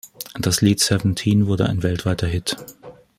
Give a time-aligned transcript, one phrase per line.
[0.39, 2.57] Das Lied "Seventeen" wurde ein weltweiter Hit.